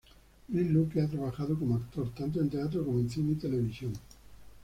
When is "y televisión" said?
3.33-3.93